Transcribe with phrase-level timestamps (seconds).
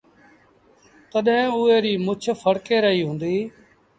[1.11, 3.35] تڏهيݩ اُئي ريٚ مڇ ڦڙڪي رهيٚ هُݩدي۔